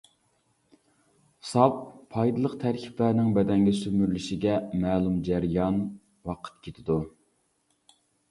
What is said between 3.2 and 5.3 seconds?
بەدەنگە سۈمۈرۈلۈشىگە مەلۇم